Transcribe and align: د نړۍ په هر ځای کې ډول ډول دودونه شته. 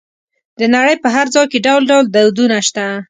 د 0.59 0.61
نړۍ 0.75 0.95
په 1.03 1.09
هر 1.15 1.25
ځای 1.33 1.45
کې 1.51 1.63
ډول 1.67 1.81
ډول 1.89 2.05
دودونه 2.15 2.57
شته. 2.67 2.85